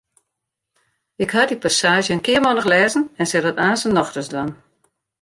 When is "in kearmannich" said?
2.15-2.69